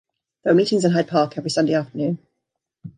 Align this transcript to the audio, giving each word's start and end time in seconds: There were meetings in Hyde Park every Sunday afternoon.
There 0.43 0.51
were 0.53 0.57
meetings 0.57 0.83
in 0.83 0.93
Hyde 0.93 1.09
Park 1.09 1.37
every 1.37 1.51
Sunday 1.51 1.75
afternoon. 1.75 2.17